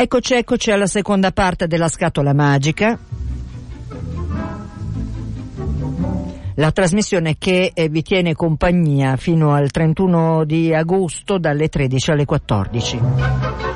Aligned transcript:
Eccoci, 0.00 0.34
eccoci 0.34 0.70
alla 0.70 0.86
seconda 0.86 1.32
parte 1.32 1.66
della 1.66 1.88
scatola 1.88 2.32
magica. 2.32 2.98
La 6.54 6.70
trasmissione 6.70 7.36
che 7.36 7.72
eh, 7.74 7.88
vi 7.88 8.02
tiene 8.02 8.34
compagnia 8.34 9.16
fino 9.16 9.54
al 9.54 9.70
31 9.70 10.44
di 10.44 10.72
agosto 10.72 11.38
dalle 11.38 11.68
13 11.68 12.10
alle 12.12 12.24
14. 12.24 13.67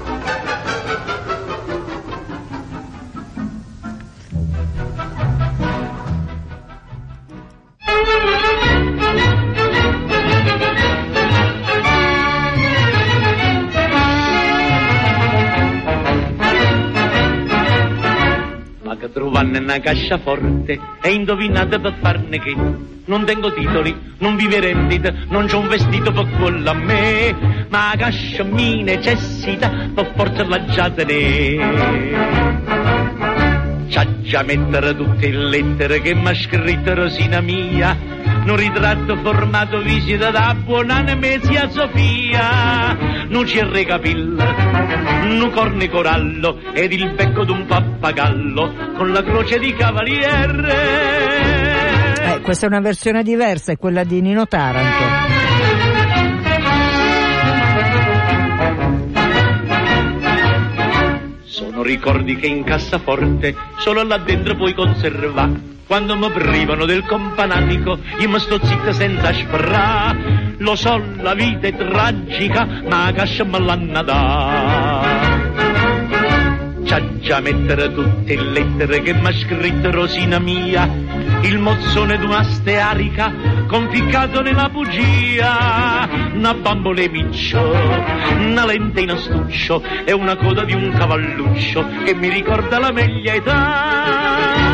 Trovanne 19.12 19.59
una 19.59 19.79
casciaforte 19.79 20.80
e 21.02 21.12
indovinate 21.12 21.79
per 21.79 21.95
farne 22.01 22.39
che 22.39 22.55
non 23.05 23.25
tengo 23.25 23.52
titoli, 23.52 23.95
non 24.19 24.37
vive 24.37 24.61
rendita, 24.61 25.12
non 25.29 25.47
c'ho 25.47 25.59
un 25.59 25.69
vestito 25.69 26.12
per 26.12 26.29
quello 26.38 26.71
a 26.71 26.73
me, 26.73 27.66
ma 27.69 27.91
la 27.91 27.97
cascia 27.97 28.45
mi 28.45 28.83
necessita 28.83 29.91
per 29.95 30.12
forza 30.16 30.45
lagiatene. 30.45 31.57
C'ha 33.91 34.07
già 34.23 34.43
mettere 34.45 34.97
tutte 34.97 35.29
le 35.30 35.49
lettere 35.49 36.01
che 36.01 36.15
m'ha 36.15 36.33
scritto 36.33 36.95
Rosina 36.95 37.41
mia, 37.41 37.95
un 38.47 38.57
ritratto 38.57 39.16
formato 39.16 39.82
visita 39.82 40.30
da 40.30 40.54
buon'anima 40.54 41.41
zia 41.43 41.69
Sofia, 41.69 42.97
non 43.29 43.47
ci 43.47 43.60
recapilla, 43.60 44.71
un 44.95 45.51
corne 45.52 45.88
corallo 45.88 46.59
ed 46.73 46.93
il 46.93 47.12
becco 47.15 47.45
d'un 47.45 47.66
pappagallo 47.66 48.73
con 48.96 49.10
la 49.12 49.23
croce 49.23 49.59
di 49.59 49.73
cavaliere. 49.74 50.73
Eh, 52.35 52.40
questa 52.40 52.66
è 52.66 52.68
una 52.68 52.80
versione 52.80 53.23
diversa, 53.23 53.73
è 53.73 53.76
quella 53.76 54.04
di 54.04 54.20
Nino 54.20 54.46
Taranto. 54.46 55.21
Sono 61.83 61.95
ricordi 61.95 62.37
che 62.37 62.47
in 62.47 62.63
cassaforte 62.63 63.57
solo 63.79 64.05
là 64.05 64.16
dentro 64.16 64.55
puoi 64.55 64.72
conservare. 64.72 65.61
Quando 65.84 66.16
mi 66.16 66.31
privano 66.31 66.84
del 66.84 67.05
companatico, 67.05 67.99
io 68.21 68.28
mi 68.28 68.38
sto 68.38 68.65
zitta 68.65 68.93
senza 68.93 69.33
sferrà. 69.33 70.16
Lo 70.59 70.77
so, 70.77 71.03
la 71.16 71.34
vita 71.34 71.66
è 71.66 71.75
tragica, 71.77 72.83
ma 72.88 73.10
cascia 73.12 73.43
me 73.43 73.59
l'hanno 73.59 74.00
data. 74.00 74.91
C'ha 76.93 77.19
già 77.21 77.41
mettere 77.41 77.91
tutte 77.94 78.37
le 78.37 78.50
lettere 78.50 79.00
che 79.00 79.15
m'ha 79.15 79.32
scritto 79.32 79.91
Rosina 79.91 80.38
mia, 80.38 80.87
il 81.41 81.59
mozzone 81.59 82.19
d'una 82.19 82.43
stearica 82.43 83.32
conficcato 83.66 84.43
nella 84.43 84.69
bugia, 84.69 86.06
una 86.34 86.53
bambola 86.53 87.09
miccio, 87.09 87.62
una 88.37 88.66
lente 88.66 89.00
in 89.00 89.09
astuccio 89.09 89.82
e 90.04 90.12
una 90.12 90.37
coda 90.37 90.65
di 90.65 90.75
un 90.75 90.93
cavalluccio 90.93 91.82
che 92.04 92.15
mi 92.15 92.28
ricorda 92.28 92.78
la 92.78 92.93
meglio 92.93 93.32
età. 93.32 94.72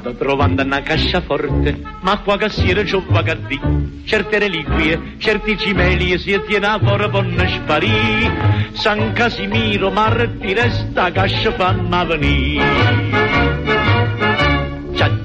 Vado 0.00 0.16
trovando 0.16 0.62
una 0.62 0.80
casciaforte, 0.80 1.78
ma 2.00 2.20
qua 2.20 2.38
cassiere 2.38 2.84
c'ho 2.84 3.04
vagardì. 3.06 3.60
Certe 4.06 4.38
reliquie, 4.38 5.16
certi 5.18 5.58
cimeli 5.58 6.18
si 6.18 6.40
tiene 6.46 6.78
fuori 6.82 7.10
per 7.10 7.50
sparì. 7.50 8.30
San 8.72 9.12
Casimiro, 9.12 9.90
martire, 9.90 10.70
sta 10.70 11.12
cascia 11.12 11.52
fanno 11.52 12.06
venì. 12.06 12.58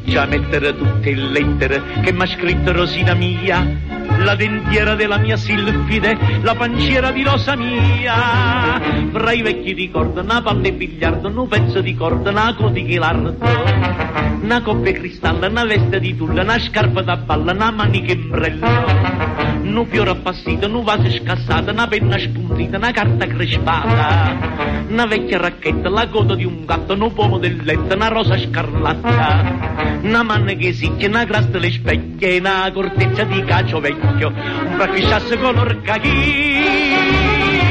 Già 0.06 0.26
mettere 0.26 0.74
tutte 0.78 1.14
le 1.14 1.32
lettere 1.32 1.82
che 2.02 2.14
m'ha 2.14 2.26
scritto 2.26 2.72
Rosina 2.72 3.14
mia, 3.14 3.68
la 4.20 4.34
dentiera 4.36 4.96
della 4.96 5.18
mia 5.18 5.36
silfide, 5.36 6.40
la 6.42 6.56
panciera 6.56 7.12
di 7.12 7.22
rosa 7.24 7.58
mia. 7.58 8.80
Fra 9.12 9.32
i 9.34 9.42
vecchi 9.42 9.74
ricordo 9.74 10.22
una 10.22 10.42
palla 10.42 10.68
e 10.70 10.72
biliardo, 10.72 11.28
un 11.28 11.46
pezzo 11.50 11.82
di 11.82 11.94
corda, 11.94 12.30
una 12.30 12.56
codichilardo, 12.56 13.36
una 14.42 14.62
coppia 14.62 14.94
cristallo, 14.94 15.46
una 15.50 15.66
veste 15.66 16.00
di 16.00 16.16
tulla, 16.16 16.44
una 16.44 16.58
scarpa 16.60 17.02
da 17.02 17.18
balla, 17.18 17.52
una 17.52 17.72
manica 17.72 18.14
imbrello, 18.14 18.68
un 19.66 19.86
fiore 19.88 20.12
appassito, 20.12 20.68
un 20.68 20.84
vaso 20.84 21.10
scassato, 21.10 21.72
una 21.72 21.88
penna 21.88 22.18
spuntita, 22.18 22.78
una 22.78 22.92
carta 22.92 23.26
crespata, 23.26 24.86
una 24.88 25.06
vecchia 25.06 25.38
racchetta, 25.38 25.90
la 25.90 26.08
coda 26.10 26.36
di 26.36 26.46
un 26.46 26.66
gatto, 26.66 26.94
un 26.94 27.14
pomo 27.14 27.38
del 27.38 27.60
letto, 27.64 27.96
una 27.96 28.08
rosa 28.08 28.38
scarlatta, 28.38 30.00
una 30.02 30.24
manna 30.24 30.54
che 30.54 30.74
sicchia, 30.74 31.08
una 31.08 31.26
crasta 31.26 31.58
le 31.58 31.72
specchie, 31.72 32.40
una 32.40 32.70
corteccia 32.72 33.24
di 33.24 33.44
cacio 33.44 33.80
vecchio, 33.80 34.28
un 34.28 34.76
braccisciasso 34.78 35.38
color 35.38 35.82
cachì. 35.82 37.65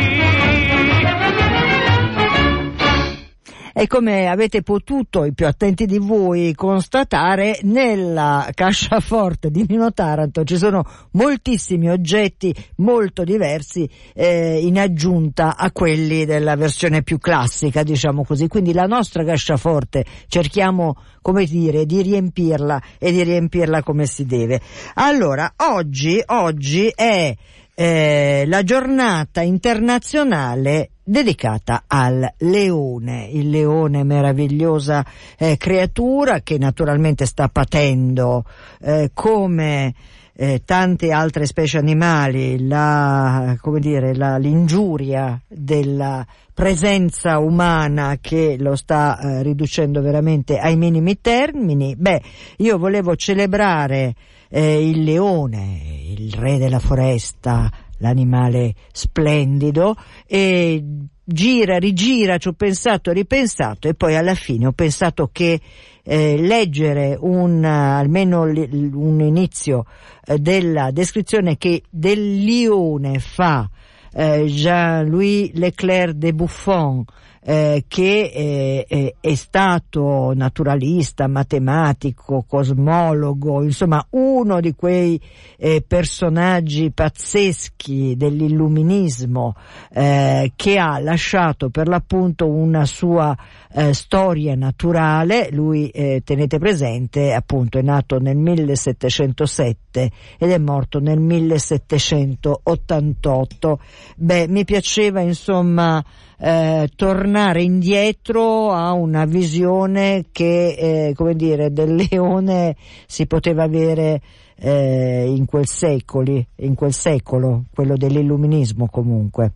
E 3.77 3.89
come 3.89 4.29
avete 4.29 4.63
potuto, 4.63 5.25
i 5.25 5.35
più 5.35 5.49
attenti 5.49 5.85
di 5.85 5.99
voi, 5.99 6.55
constatare, 6.55 7.59
nella 7.63 8.49
casciaforte 8.55 9.51
di 9.51 9.65
Nino 9.69 9.93
Taranto 9.93 10.45
ci 10.45 10.57
sono 10.57 10.85
moltissimi 11.15 11.91
oggetti 11.91 12.55
molto 12.77 13.25
diversi 13.25 13.91
eh, 14.15 14.61
in 14.61 14.79
aggiunta 14.79 15.57
a 15.57 15.73
quelli 15.73 16.25
della 16.25 16.55
versione 16.55 17.03
più 17.03 17.19
classica, 17.19 17.83
diciamo 17.83 18.25
così. 18.25 18.47
Quindi 18.47 18.73
la 18.73 18.87
nostra 18.87 19.25
casciaforte 19.25 20.05
cerchiamo, 20.29 20.97
come 21.21 21.45
dire, 21.45 21.85
di 21.85 22.01
riempirla 22.01 22.81
e 23.01 23.11
di 23.11 23.25
riempirla 23.25 23.83
come 23.83 24.07
si 24.07 24.25
deve. 24.25 24.61
Allora, 24.95 25.53
oggi, 25.57 26.23
oggi 26.27 26.93
è 26.95 27.35
eh, 27.75 28.45
la 28.47 28.63
giornata 28.63 29.41
internazionale 29.41 30.91
dedicata 31.05 31.85
al 31.87 32.27
leone, 32.39 33.29
il 33.31 33.51
leone 33.51 34.03
meravigliosa 34.05 35.05
eh, 35.37 35.57
creatura 35.59 36.41
che 36.41 36.57
naturalmente 36.57 37.27
sta 37.27 37.49
patendo 37.49 38.45
eh, 38.81 39.11
come 39.13 39.95
eh, 40.37 40.63
tante 40.65 41.13
altre 41.13 41.47
specie 41.47 41.79
animali 41.79 42.67
la, 42.67 43.57
come 43.61 43.79
dire, 43.81 44.15
la, 44.15 44.37
l'ingiuria 44.39 45.41
della 45.47 46.27
presenza 46.53 47.39
umana 47.39 48.19
che 48.21 48.57
lo 48.59 48.77
sta 48.77 49.19
eh, 49.19 49.43
riducendo 49.43 50.01
veramente 50.01 50.59
ai 50.59 50.77
minimi 50.77 51.21
termini. 51.21 51.95
Beh, 51.97 52.23
io 52.59 52.79
volevo 52.79 53.15
celebrare 53.17 54.15
eh, 54.49 54.89
il 54.89 55.03
leone, 55.03 55.81
il 56.17 56.33
re 56.33 56.59
della 56.59 56.79
foresta, 56.79 57.71
l'animale 58.05 58.75
splendido 58.93 59.97
e 60.27 60.85
gira, 61.25 61.79
rigira, 61.79 62.37
ci 62.37 62.49
ho 62.49 62.53
pensato, 62.53 63.11
ripensato 63.13 63.89
e 63.89 63.95
poi 63.95 64.15
alla 64.15 64.35
fine 64.35 64.67
ho 64.67 64.73
pensato 64.73 65.31
che 65.33 65.59
eh, 66.03 66.37
leggere 66.37 67.17
un, 67.19 67.65
almeno 67.65 68.43
un 68.43 69.21
inizio 69.23 69.87
eh, 70.27 70.39
della 70.39 70.91
descrizione 70.91 71.57
che 71.57 71.83
del 71.89 72.45
lione 72.45 73.19
fa 73.21 73.69
eh, 74.13 74.45
Jean-Louis 74.45 75.53
Leclerc 75.55 76.13
de 76.13 76.35
Buffon 76.35 77.05
eh, 77.47 77.85
che 77.87 78.87
eh, 78.89 79.17
è 79.21 79.35
stato 79.35 80.33
naturalista, 80.35 81.27
matematico, 81.27 82.43
cosmologo, 82.49 83.63
insomma 83.63 84.03
uno 84.11 84.61
di 84.61 84.75
quei 84.75 85.21
eh, 85.59 85.85
personaggi 85.87 86.91
pazzeschi 86.91 88.17
dell'illuminismo 88.17 89.55
eh, 89.93 90.53
che 90.57 90.79
ha 90.79 90.99
lasciato 90.99 91.69
per 91.69 91.89
l'appunto 91.89 92.49
una 92.49 92.87
sua 92.87 93.37
eh, 93.73 93.93
storia 93.93 94.55
naturale, 94.55 95.51
lui 95.51 95.89
eh, 95.89 96.23
tenete 96.25 96.57
presente 96.59 97.35
appunto 97.35 97.77
è 97.79 97.83
nato 97.83 98.19
nel 98.19 98.39
1707 98.39 100.11
ed 100.39 100.51
è 100.51 100.59
morto 100.59 100.99
nel 100.99 101.21
1788. 101.21 103.81
Beh, 104.17 104.49
mi 104.49 104.65
piaceva 104.65 105.21
insomma 105.21 106.03
eh, 106.39 106.89
tornare 106.95 107.63
indietro 107.63 108.71
a 108.73 108.93
una 108.93 109.25
visione 109.25 110.27
che, 110.33 111.09
eh, 111.09 111.15
come 111.15 111.35
dire, 111.35 111.73
del 111.73 111.95
leone 111.95 112.77
si 113.07 113.27
poteva 113.27 113.65
avere 113.65 114.21
eh, 114.57 115.25
in, 115.27 115.47
quel 115.47 115.67
secoli, 115.67 116.47
in 116.57 116.75
quel 116.75 116.93
secolo, 116.93 117.65
quello 117.73 117.97
dell'illuminismo 117.97 118.89
comunque. 118.91 119.53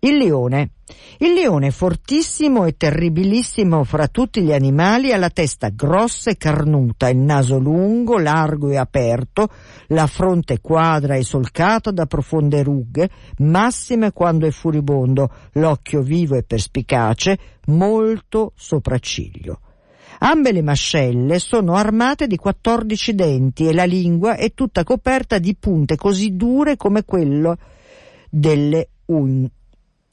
Il 0.00 0.16
leone. 0.16 0.70
Il 1.18 1.32
leone 1.32 1.70
fortissimo 1.70 2.66
e 2.66 2.76
terribilissimo 2.76 3.82
fra 3.82 4.08
tutti 4.08 4.42
gli 4.42 4.52
animali 4.52 5.12
ha 5.12 5.16
la 5.16 5.30
testa 5.30 5.70
grossa 5.70 6.30
e 6.30 6.36
carnuta, 6.36 7.08
il 7.08 7.16
naso 7.16 7.58
lungo, 7.58 8.18
largo 8.18 8.70
e 8.70 8.76
aperto, 8.76 9.48
la 9.88 10.06
fronte 10.06 10.60
quadra 10.60 11.16
e 11.16 11.22
solcata 11.22 11.90
da 11.90 12.04
profonde 12.04 12.62
rughe, 12.62 13.08
massime 13.38 14.12
quando 14.12 14.46
è 14.46 14.50
furibondo, 14.50 15.30
l'occhio 15.52 16.02
vivo 16.02 16.36
e 16.36 16.42
perspicace, 16.42 17.38
molto 17.66 18.52
sopracciglio. 18.54 19.60
Ambe 20.18 20.52
le 20.52 20.62
mascelle 20.62 21.38
sono 21.38 21.74
armate 21.74 22.26
di 22.26 22.36
14 22.36 23.14
denti 23.14 23.66
e 23.66 23.74
la 23.74 23.84
lingua 23.84 24.36
è 24.36 24.52
tutta 24.54 24.84
coperta 24.84 25.38
di 25.38 25.56
punte 25.56 25.96
così 25.96 26.36
dure 26.36 26.76
come 26.76 27.04
quello 27.04 27.56
delle 28.30 28.88
un- 29.06 29.48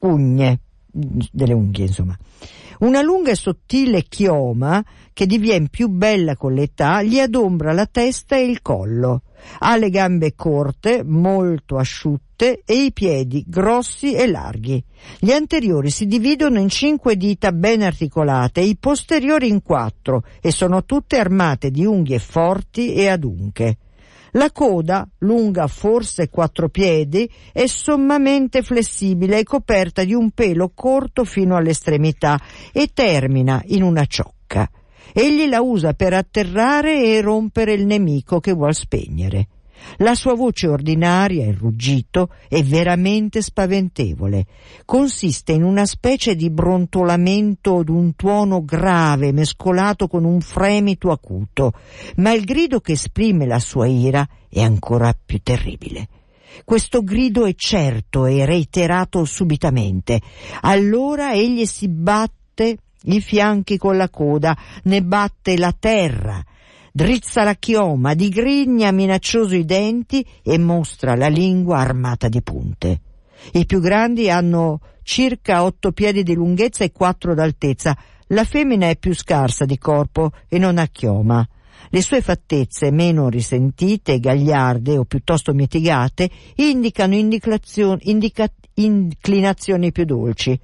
ugne, 0.06 0.60
delle 0.90 1.52
unghie 1.52 1.86
insomma. 1.86 2.16
Una 2.80 3.02
lunga 3.02 3.30
e 3.30 3.36
sottile 3.36 4.02
chioma 4.02 4.84
che 5.12 5.26
diviene 5.26 5.68
più 5.68 5.88
bella 5.88 6.36
con 6.36 6.54
l'età 6.54 7.02
gli 7.02 7.20
adombra 7.20 7.72
la 7.72 7.86
testa 7.86 8.36
e 8.36 8.44
il 8.44 8.62
collo. 8.62 9.22
Ha 9.60 9.76
le 9.76 9.90
gambe 9.90 10.34
corte, 10.34 11.04
molto 11.04 11.76
asciutte 11.76 12.62
e 12.64 12.84
i 12.84 12.92
piedi 12.92 13.44
grossi 13.46 14.14
e 14.14 14.26
larghi. 14.26 14.82
Gli 15.18 15.30
anteriori 15.30 15.90
si 15.90 16.06
dividono 16.06 16.58
in 16.58 16.68
cinque 16.68 17.16
dita 17.16 17.52
ben 17.52 17.82
articolate 17.82 18.60
e 18.60 18.64
i 18.64 18.76
posteriori 18.76 19.48
in 19.48 19.62
quattro 19.62 20.24
e 20.40 20.50
sono 20.50 20.84
tutte 20.84 21.18
armate 21.18 21.70
di 21.70 21.84
unghie 21.84 22.18
forti 22.18 22.94
e 22.94 23.08
adunche. 23.08 23.76
La 24.36 24.50
coda, 24.50 25.08
lunga 25.18 25.68
forse 25.68 26.28
quattro 26.28 26.68
piedi, 26.68 27.30
è 27.52 27.66
sommamente 27.66 28.62
flessibile 28.62 29.38
e 29.38 29.42
coperta 29.44 30.02
di 30.02 30.12
un 30.12 30.32
pelo 30.32 30.72
corto 30.74 31.24
fino 31.24 31.54
all'estremità 31.54 32.40
e 32.72 32.90
termina 32.92 33.62
in 33.66 33.84
una 33.84 34.04
ciocca. 34.06 34.68
Egli 35.12 35.48
la 35.48 35.60
usa 35.60 35.94
per 35.94 36.14
atterrare 36.14 37.00
e 37.00 37.20
rompere 37.20 37.74
il 37.74 37.86
nemico 37.86 38.40
che 38.40 38.52
vuol 38.52 38.74
spegnere. 38.74 39.46
La 39.98 40.14
sua 40.14 40.34
voce 40.34 40.66
ordinaria, 40.66 41.46
il 41.46 41.54
ruggito, 41.54 42.30
è 42.48 42.62
veramente 42.62 43.42
spaventevole. 43.42 44.46
Consiste 44.84 45.52
in 45.52 45.62
una 45.62 45.86
specie 45.86 46.34
di 46.34 46.50
brontolamento 46.50 47.82
d'un 47.82 48.14
tuono 48.16 48.64
grave 48.64 49.32
mescolato 49.32 50.08
con 50.08 50.24
un 50.24 50.40
fremito 50.40 51.10
acuto, 51.10 51.72
ma 52.16 52.32
il 52.32 52.44
grido 52.44 52.80
che 52.80 52.92
esprime 52.92 53.46
la 53.46 53.58
sua 53.58 53.86
ira 53.86 54.26
è 54.48 54.62
ancora 54.62 55.14
più 55.14 55.40
terribile. 55.42 56.08
Questo 56.64 57.02
grido 57.02 57.46
è 57.46 57.54
certo 57.56 58.26
e 58.26 58.44
reiterato 58.44 59.24
subitamente. 59.24 60.20
Allora 60.60 61.32
egli 61.32 61.66
si 61.66 61.88
batte 61.88 62.78
i 63.06 63.20
fianchi 63.20 63.76
con 63.76 63.96
la 63.96 64.08
coda, 64.08 64.56
ne 64.84 65.02
batte 65.02 65.58
la 65.58 65.74
terra, 65.78 66.42
drizza 66.96 67.42
la 67.42 67.56
chioma, 67.56 68.14
digrigna 68.14 68.92
minaccioso 68.92 69.56
i 69.56 69.64
denti 69.64 70.24
e 70.44 70.58
mostra 70.58 71.16
la 71.16 71.26
lingua 71.26 71.78
armata 71.78 72.28
di 72.28 72.40
punte. 72.40 73.00
I 73.54 73.66
più 73.66 73.80
grandi 73.80 74.30
hanno 74.30 74.78
circa 75.02 75.64
otto 75.64 75.90
piedi 75.90 76.22
di 76.22 76.34
lunghezza 76.34 76.84
e 76.84 76.92
quattro 76.92 77.34
d'altezza. 77.34 77.98
La 78.28 78.44
femmina 78.44 78.88
è 78.88 78.96
più 78.96 79.12
scarsa 79.12 79.64
di 79.64 79.76
corpo 79.76 80.30
e 80.48 80.60
non 80.60 80.78
ha 80.78 80.86
chioma. 80.86 81.44
Le 81.90 82.00
sue 82.00 82.20
fattezze, 82.20 82.92
meno 82.92 83.28
risentite, 83.28 84.20
gagliarde 84.20 84.96
o 84.96 85.04
piuttosto 85.04 85.52
mitigate, 85.52 86.30
indicano 86.54 87.16
indica, 87.16 87.58
inclinazioni 88.74 89.90
più 89.90 90.04
dolci. 90.04 90.56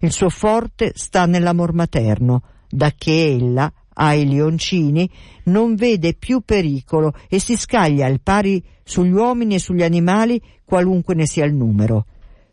Il 0.00 0.10
suo 0.10 0.30
forte 0.30 0.90
sta 0.96 1.26
nell'amor 1.26 1.74
materno, 1.74 2.42
da 2.68 2.92
che 2.92 3.34
ella 3.34 3.72
ai 3.98 4.28
leoncini, 4.28 5.08
non 5.44 5.74
vede 5.74 6.14
più 6.14 6.40
pericolo 6.40 7.14
e 7.28 7.38
si 7.38 7.56
scaglia 7.56 8.06
al 8.06 8.20
pari 8.20 8.62
sugli 8.82 9.12
uomini 9.12 9.54
e 9.54 9.58
sugli 9.58 9.82
animali, 9.82 10.40
qualunque 10.64 11.14
ne 11.14 11.26
sia 11.26 11.44
il 11.44 11.54
numero. 11.54 12.06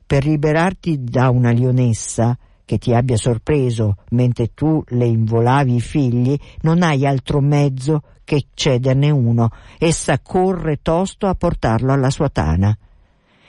Per 0.06 0.26
liberarti 0.26 1.04
da 1.04 1.30
una 1.30 1.52
leonessa 1.52 2.38
che 2.66 2.78
ti 2.78 2.94
abbia 2.94 3.18
sorpreso 3.18 3.98
mentre 4.12 4.54
tu 4.54 4.84
le 4.90 5.06
involavi 5.06 5.76
i 5.76 5.82
figli, 5.82 6.38
non 6.62 6.82
hai 6.82 7.06
altro 7.06 7.40
mezzo 7.42 8.04
che 8.24 8.46
cederne 8.54 9.10
uno. 9.10 9.50
Essa 9.78 10.20
corre 10.20 10.80
tosto 10.82 11.28
a 11.28 11.36
portarlo 11.36 11.92
alla 11.92 12.10
sua 12.10 12.30
tana. 12.30 12.76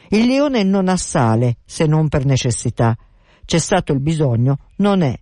Il 0.08 0.26
leone 0.26 0.62
non 0.62 0.88
assale 0.88 1.58
se 1.64 1.86
non 1.86 2.08
per 2.08 2.24
necessità. 2.24 2.96
Cessato 3.44 3.92
il 3.92 4.00
bisogno, 4.00 4.58
non 4.76 5.02
è 5.02 5.18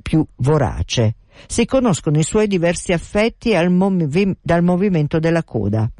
più 0.00 0.24
vorace 0.36 1.16
si 1.46 1.64
conoscono 1.64 2.18
i 2.18 2.22
suoi 2.22 2.46
diversi 2.46 2.92
affetti 2.92 3.52
movi- 3.68 4.36
dal 4.40 4.62
movimento 4.62 5.18
della 5.18 5.44
coda. 5.44 5.90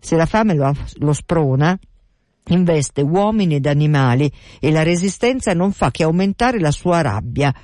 Se 0.00 0.16
la 0.16 0.26
fame 0.26 0.54
lo, 0.54 0.72
lo 0.98 1.12
sprona, 1.12 1.78
investe 2.48 3.02
uomini 3.02 3.56
ed 3.56 3.66
animali 3.66 4.30
e 4.58 4.70
la 4.70 4.82
resistenza 4.82 5.52
non 5.52 5.72
fa 5.72 5.90
che 5.90 6.02
aumentare 6.02 6.58
la 6.58 6.70
sua 6.70 7.00
rabbia. 7.00 7.54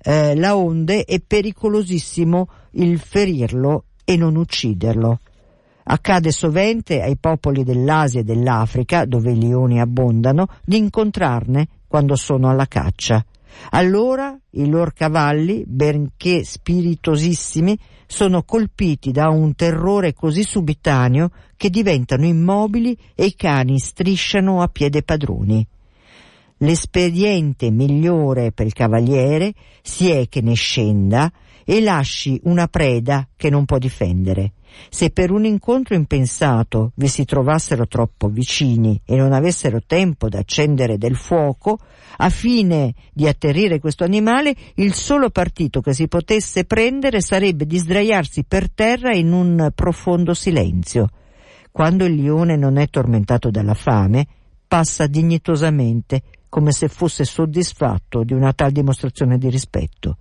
Eh, 0.00 0.36
la 0.36 0.56
onde 0.56 1.04
è 1.04 1.20
pericolosissimo 1.20 2.48
il 2.72 2.98
ferirlo 2.98 3.84
e 4.04 4.16
non 4.16 4.36
ucciderlo. 4.36 5.18
Accade 5.90 6.30
sovente 6.30 7.00
ai 7.00 7.16
popoli 7.16 7.64
dell'Asia 7.64 8.20
e 8.20 8.24
dell'Africa, 8.24 9.06
dove 9.06 9.32
i 9.32 9.40
leoni 9.40 9.80
abbondano, 9.80 10.46
di 10.64 10.76
incontrarne 10.76 11.66
quando 11.88 12.14
sono 12.14 12.50
alla 12.50 12.66
caccia. 12.66 13.24
Allora 13.70 14.38
i 14.50 14.68
loro 14.68 14.90
cavalli, 14.94 15.64
benché 15.66 16.44
spiritosissimi, 16.44 17.78
sono 18.06 18.42
colpiti 18.42 19.12
da 19.12 19.28
un 19.28 19.54
terrore 19.54 20.14
così 20.14 20.42
subitaneo 20.42 21.30
che 21.56 21.68
diventano 21.68 22.24
immobili 22.24 22.96
e 23.14 23.26
i 23.26 23.34
cani 23.34 23.78
strisciano 23.78 24.62
a 24.62 24.68
piede 24.68 25.02
padroni. 25.02 25.66
L'espediente 26.58 27.70
migliore 27.70 28.50
per 28.50 28.66
il 28.66 28.72
cavaliere 28.72 29.52
si 29.82 30.10
è 30.10 30.28
che 30.28 30.40
ne 30.40 30.54
scenda 30.54 31.30
e 31.70 31.82
lasci 31.82 32.40
una 32.44 32.66
preda 32.66 33.28
che 33.36 33.50
non 33.50 33.66
può 33.66 33.76
difendere. 33.76 34.52
Se 34.88 35.10
per 35.10 35.30
un 35.30 35.44
incontro 35.44 35.94
impensato 35.94 36.92
vi 36.94 37.08
si 37.08 37.26
trovassero 37.26 37.86
troppo 37.86 38.28
vicini 38.28 38.98
e 39.04 39.16
non 39.16 39.34
avessero 39.34 39.82
tempo 39.86 40.30
d'accendere 40.30 40.96
del 40.96 41.14
fuoco, 41.14 41.78
a 42.16 42.30
fine 42.30 42.94
di 43.12 43.28
atterrire 43.28 43.80
questo 43.80 44.04
animale, 44.04 44.54
il 44.76 44.94
solo 44.94 45.28
partito 45.28 45.82
che 45.82 45.92
si 45.92 46.08
potesse 46.08 46.64
prendere 46.64 47.20
sarebbe 47.20 47.66
di 47.66 47.76
sdraiarsi 47.76 48.44
per 48.44 48.70
terra 48.70 49.12
in 49.12 49.30
un 49.30 49.70
profondo 49.74 50.32
silenzio. 50.32 51.10
Quando 51.70 52.06
il 52.06 52.14
leone 52.14 52.56
non 52.56 52.78
è 52.78 52.88
tormentato 52.88 53.50
dalla 53.50 53.74
fame, 53.74 54.26
passa 54.66 55.06
dignitosamente, 55.06 56.22
come 56.48 56.72
se 56.72 56.88
fosse 56.88 57.24
soddisfatto 57.24 58.24
di 58.24 58.32
una 58.32 58.54
tal 58.54 58.70
dimostrazione 58.70 59.36
di 59.36 59.50
rispetto. 59.50 60.16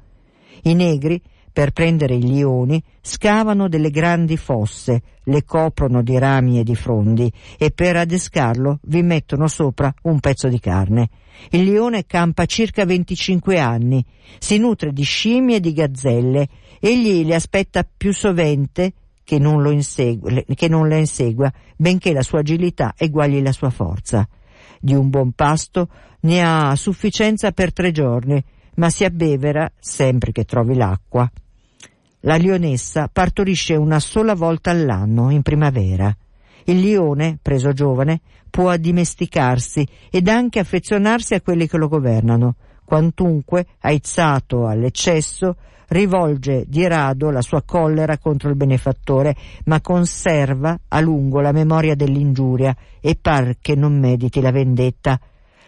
I 0.64 0.74
negri 0.74 1.22
per 1.58 1.72
prendere 1.72 2.14
i 2.14 2.22
lioni 2.22 2.80
scavano 3.02 3.68
delle 3.68 3.90
grandi 3.90 4.38
fosse, 4.38 5.02
le 5.24 5.44
coprono 5.44 6.04
di 6.04 6.16
rami 6.20 6.60
e 6.60 6.64
di 6.64 6.76
frondi 6.76 7.34
e 7.58 7.72
per 7.72 7.96
adescarlo 7.96 8.78
vi 8.84 9.02
mettono 9.02 9.48
sopra 9.48 9.92
un 10.04 10.20
pezzo 10.20 10.50
di 10.50 10.60
carne. 10.60 11.10
Il 11.50 11.64
leone 11.64 12.06
campa 12.06 12.46
circa 12.46 12.86
25 12.86 13.58
anni, 13.58 14.06
si 14.38 14.60
nutre 14.60 14.94
di 14.94 15.02
scimmie 15.02 15.56
e 15.56 15.60
di 15.60 15.74
gazzelle, 15.74 16.48
egli 16.80 17.26
le 17.26 17.34
aspetta 17.34 17.84
più 17.84 18.14
sovente 18.14 18.94
che 19.24 19.40
non, 19.40 19.64
lo 19.64 19.72
insegua, 19.72 20.44
che 20.54 20.68
non 20.68 20.88
le 20.88 21.00
insegua, 21.00 21.52
benché 21.76 22.14
la 22.14 22.22
sua 22.22 22.42
agilità 22.42 22.94
eguagli 22.96 23.42
la 23.42 23.52
sua 23.52 23.72
forza. 23.72 24.30
Di 24.80 24.94
un 24.94 25.10
buon 25.10 25.32
pasto 25.32 25.90
ne 26.20 26.44
ha 26.44 26.76
sufficienza 26.76 27.52
per 27.52 27.74
tre 27.74 27.92
giorni, 27.92 28.44
ma 28.76 28.92
si 28.92 29.06
abbevera 29.06 29.68
sempre 29.80 30.32
che 30.32 30.44
trovi 30.44 30.76
l'acqua. 30.76 31.28
La 32.22 32.36
lionessa 32.36 33.10
partorisce 33.12 33.76
una 33.76 34.00
sola 34.00 34.34
volta 34.34 34.72
all'anno, 34.72 35.30
in 35.30 35.44
primavera. 35.44 36.16
Il 36.66 36.80
lione, 36.80 37.38
preso 37.42 37.74
giovane, 37.74 38.22
può 38.50 38.70
addimesticarsi 38.70 39.88
ed 40.10 40.28
anche 40.28 40.60
affezionarsi 40.60 41.36
a 41.36 41.42
quelli 41.42 41.68
che 41.68 41.78
lo 41.78 41.88
governano. 41.88 42.56
Quantunque, 42.84 43.68
aizzato 43.82 44.66
all'eccesso, 44.66 45.58
rivolge 45.90 46.66
di 46.68 46.88
rado 46.88 47.30
la 47.30 47.42
sua 47.42 47.62
collera 47.62 48.18
contro 48.18 48.50
il 48.50 48.56
benefattore, 48.56 49.36
ma 49.66 49.80
conserva 49.80 50.78
a 50.88 51.00
lungo 51.00 51.40
la 51.40 51.52
memoria 51.52 51.96
dell'ingiuria 51.96 52.76
e 53.00 53.16
par 53.16 53.58
che 53.62 53.76
non 53.76 53.98
mediti 54.00 54.42
la 54.42 54.52
vendetta. 54.52 55.20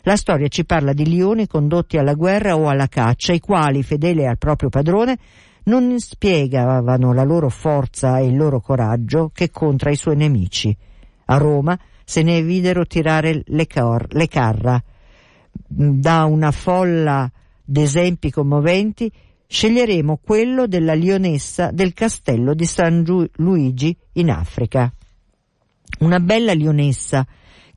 La 0.03 0.15
storia 0.15 0.47
ci 0.47 0.65
parla 0.65 0.93
di 0.93 1.05
lioni 1.05 1.45
condotti 1.45 1.97
alla 1.97 2.13
guerra 2.13 2.57
o 2.57 2.67
alla 2.67 2.87
caccia, 2.87 3.33
i 3.33 3.39
quali, 3.39 3.83
fedeli 3.83 4.25
al 4.25 4.37
proprio 4.37 4.69
padrone, 4.69 5.17
non 5.69 5.99
spiegavano 5.99 7.13
la 7.13 7.23
loro 7.23 7.49
forza 7.49 8.17
e 8.17 8.25
il 8.25 8.35
loro 8.35 8.59
coraggio 8.59 9.29
che 9.31 9.51
contra 9.51 9.91
i 9.91 9.95
suoi 9.95 10.15
nemici. 10.15 10.75
A 11.25 11.37
Roma 11.37 11.79
se 12.03 12.23
ne 12.23 12.41
videro 12.41 12.87
tirare 12.87 13.43
le, 13.45 13.67
cor- 13.67 14.11
le 14.13 14.27
carra. 14.27 14.83
Da 15.67 16.25
una 16.25 16.49
folla 16.51 17.31
d'esempi 17.63 18.31
commoventi 18.31 19.11
sceglieremo 19.45 20.19
quello 20.23 20.65
della 20.65 20.95
lionessa 20.95 21.69
del 21.71 21.93
castello 21.93 22.55
di 22.55 22.65
San 22.65 23.03
Luigi 23.33 23.95
in 24.13 24.31
Africa. 24.31 24.91
Una 25.99 26.19
bella 26.19 26.53
lionessa 26.53 27.25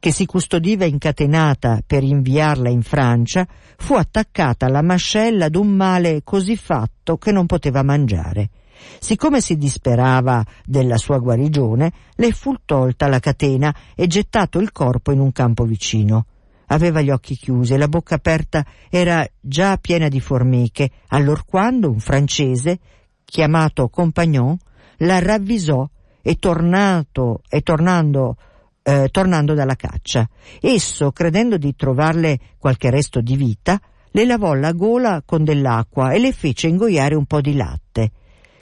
che 0.02 0.10
si 0.10 0.26
custodiva 0.26 0.84
incatenata 0.84 1.80
per 1.86 2.02
inviarla 2.02 2.68
in 2.68 2.82
Francia, 2.82 3.46
fu 3.76 3.94
attaccata 3.94 4.66
alla 4.66 4.82
mascella 4.82 5.48
d'un 5.48 5.68
male 5.68 6.22
così 6.24 6.56
fatto 6.56 7.18
che 7.18 7.30
non 7.30 7.46
poteva 7.46 7.84
mangiare. 7.84 8.50
Siccome 8.98 9.40
si 9.40 9.56
disperava 9.56 10.44
della 10.64 10.96
sua 10.96 11.18
guarigione, 11.18 11.92
le 12.16 12.32
fu 12.32 12.56
tolta 12.64 13.06
la 13.06 13.20
catena 13.20 13.72
e 13.94 14.08
gettato 14.08 14.58
il 14.58 14.72
corpo 14.72 15.12
in 15.12 15.20
un 15.20 15.30
campo 15.30 15.62
vicino. 15.62 16.26
Aveva 16.66 17.00
gli 17.00 17.10
occhi 17.10 17.36
chiusi 17.36 17.74
e 17.74 17.78
la 17.78 17.86
bocca 17.86 18.16
aperta 18.16 18.66
era 18.90 19.24
già 19.38 19.76
piena 19.76 20.08
di 20.08 20.18
formiche, 20.18 20.90
allorquando 21.10 21.88
un 21.88 22.00
francese, 22.00 22.80
chiamato 23.24 23.88
Compagnon, 23.88 24.56
la 24.96 25.20
ravvisò 25.20 25.88
e 26.20 26.34
tornato 26.40 27.42
e 27.48 27.60
tornando 27.60 28.36
eh, 28.82 29.08
tornando 29.10 29.54
dalla 29.54 29.76
caccia. 29.76 30.28
Esso, 30.60 31.12
credendo 31.12 31.56
di 31.56 31.74
trovarle 31.74 32.38
qualche 32.58 32.90
resto 32.90 33.20
di 33.20 33.36
vita, 33.36 33.80
le 34.10 34.24
lavò 34.24 34.54
la 34.54 34.72
gola 34.72 35.22
con 35.24 35.44
dell'acqua 35.44 36.12
e 36.12 36.18
le 36.18 36.32
fece 36.32 36.68
ingoiare 36.68 37.14
un 37.14 37.24
po' 37.24 37.40
di 37.40 37.54
latte. 37.54 38.12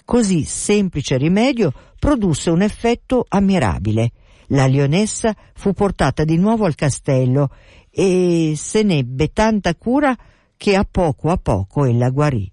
Così 0.05 0.45
semplice 0.45 1.17
rimedio 1.17 1.73
produsse 1.99 2.51
un 2.51 2.63
effetto 2.63 3.25
ammirabile. 3.29 4.13
La 4.49 4.67
lionessa 4.67 5.35
fu 5.55 5.73
portata 5.73 6.25
di 6.25 6.37
nuovo 6.37 6.65
al 6.65 6.75
castello 6.75 7.51
e 7.91 8.55
se 8.57 8.83
n'ebbe 8.83 9.33
tanta 9.33 9.75
cura 9.75 10.17
che 10.57 10.75
a 10.75 10.87
poco 10.89 11.31
a 11.31 11.37
poco 11.37 11.85
ella 11.85 12.11
guarì. 12.11 12.51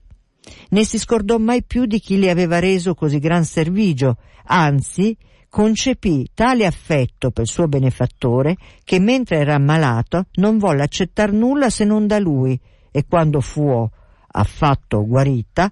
Né 0.70 0.84
si 0.84 0.98
scordò 0.98 1.38
mai 1.38 1.64
più 1.64 1.86
di 1.86 2.00
chi 2.00 2.18
le 2.20 2.30
aveva 2.30 2.60
reso 2.60 2.94
così 2.94 3.20
gran 3.20 3.44
servigio, 3.44 4.18
anzi 4.46 5.18
concepì 5.50 6.30
tale 6.34 6.66
affetto 6.66 7.32
per 7.32 7.48
suo 7.48 7.68
benefattore 7.68 8.56
che 8.84 9.00
mentre 9.00 9.38
era 9.38 9.56
ammalato 9.56 10.26
non 10.36 10.58
volle 10.58 10.84
accettar 10.84 11.32
nulla 11.32 11.70
se 11.70 11.86
non 11.86 12.08
da 12.08 12.20
lui 12.20 12.60
e 12.92 13.06
quando 13.08 13.42
fu 13.42 13.90
affatto 14.30 15.06
guarita 15.06 15.72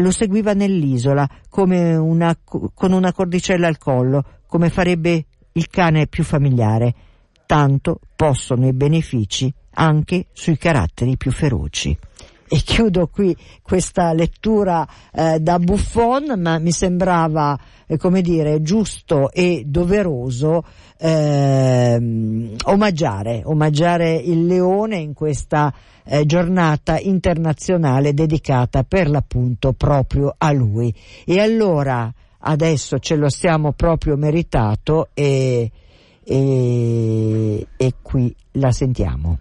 lo 0.00 0.10
seguiva 0.10 0.52
nell'isola 0.52 1.28
una, 1.50 2.36
con 2.42 2.92
una 2.92 3.12
cordicella 3.12 3.66
al 3.66 3.78
collo, 3.78 4.24
come 4.46 4.68
farebbe 4.68 5.24
il 5.52 5.68
cane 5.68 6.06
più 6.06 6.22
familiare. 6.22 6.94
Tanto 7.46 8.00
possono 8.14 8.66
i 8.66 8.72
benefici 8.72 9.52
anche 9.78 10.26
sui 10.32 10.56
caratteri 10.56 11.16
più 11.16 11.30
feroci 11.30 11.96
e 12.48 12.58
chiudo 12.58 13.08
qui 13.08 13.36
questa 13.62 14.12
lettura 14.12 14.86
eh, 15.12 15.40
da 15.40 15.58
Buffon, 15.58 16.34
ma 16.38 16.58
mi 16.58 16.70
sembrava, 16.70 17.58
eh, 17.86 17.96
come 17.96 18.22
dire, 18.22 18.62
giusto 18.62 19.30
e 19.32 19.64
doveroso 19.66 20.64
eh, 20.98 22.54
omaggiare, 22.64 23.42
omaggiare 23.44 24.14
il 24.14 24.46
leone 24.46 24.96
in 24.98 25.12
questa 25.12 25.74
eh, 26.04 26.24
giornata 26.24 26.98
internazionale 26.98 28.14
dedicata 28.14 28.84
per 28.84 29.10
l'appunto 29.10 29.72
proprio 29.72 30.32
a 30.36 30.52
lui. 30.52 30.94
E 31.24 31.40
allora 31.40 32.12
adesso 32.38 32.98
ce 33.00 33.16
lo 33.16 33.28
siamo 33.28 33.72
proprio 33.72 34.16
meritato 34.16 35.08
e, 35.14 35.70
e, 36.22 37.66
e 37.76 37.94
qui 38.02 38.34
la 38.52 38.70
sentiamo. 38.70 39.38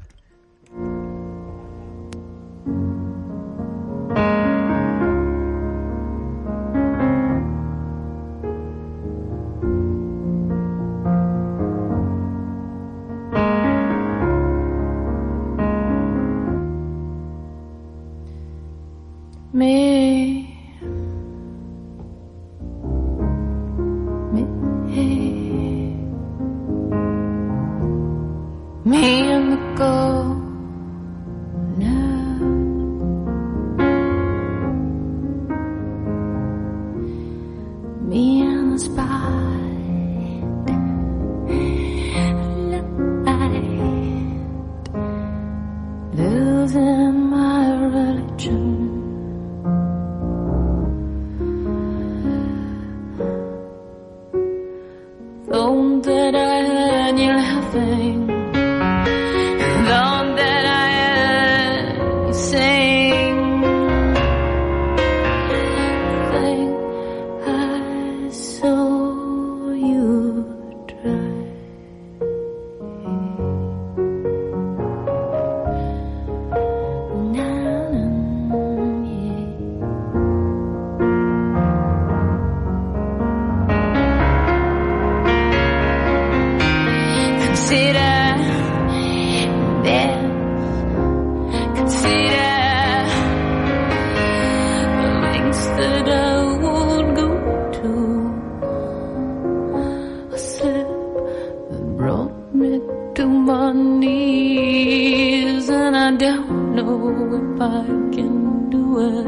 Can 108.15 108.69
do 108.69 108.83
it. 108.99 109.27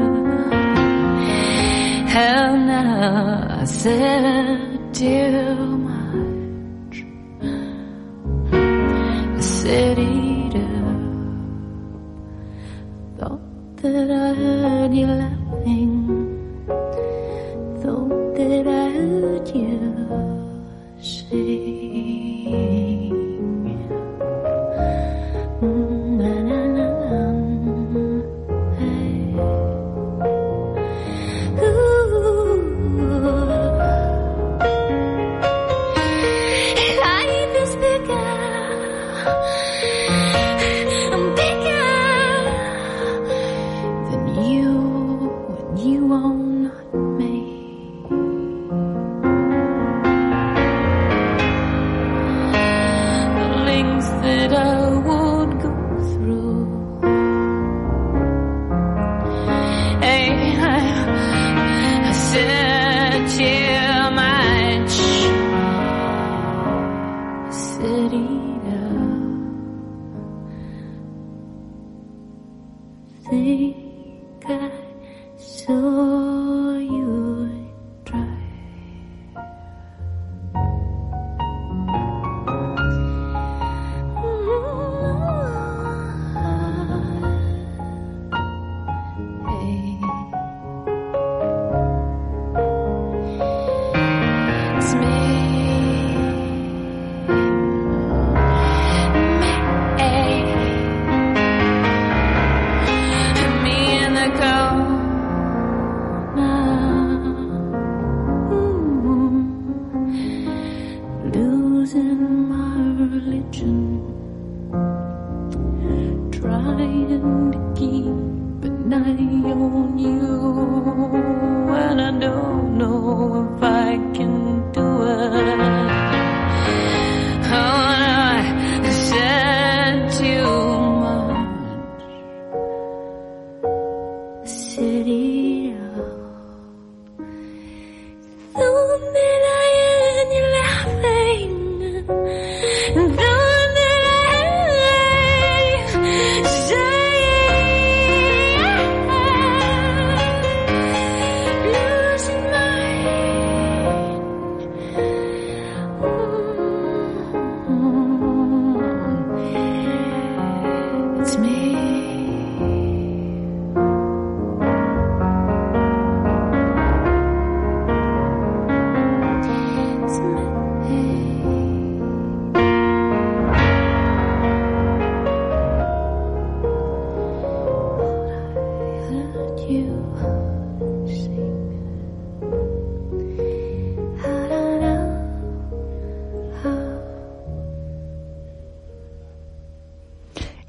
And 2.10 2.66
now 2.66 3.60
I 3.60 3.64
said 3.64 4.47